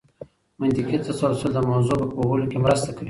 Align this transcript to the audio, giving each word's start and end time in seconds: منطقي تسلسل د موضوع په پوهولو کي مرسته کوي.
منطقي 0.59 0.97
تسلسل 1.07 1.51
د 1.53 1.59
موضوع 1.69 1.95
په 2.01 2.05
پوهولو 2.13 2.49
کي 2.51 2.57
مرسته 2.65 2.89
کوي. 2.91 2.99